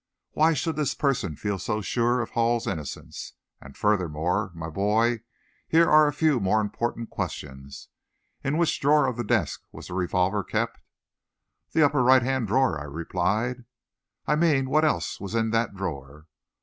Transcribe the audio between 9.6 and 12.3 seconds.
was the revolver kept?" "The upper right